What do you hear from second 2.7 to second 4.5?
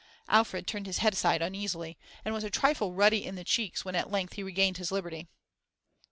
ruddy in the cheeks when at length he